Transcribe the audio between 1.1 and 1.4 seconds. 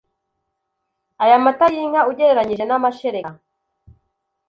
Aya